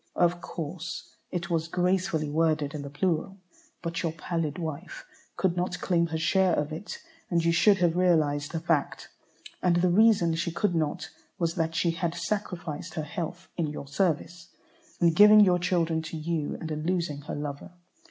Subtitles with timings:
[0.15, 3.37] Of course it was gracefully worded in the plural,
[3.83, 5.05] but your pallid wife
[5.37, 6.97] could not claim her share of it,
[7.29, 9.09] and you should have realized the fact.
[9.61, 13.85] And the reason she could not was that she had sacrificed her health in your
[13.87, 14.47] service,
[14.99, 17.69] in giving your children to you, and in losing her lover.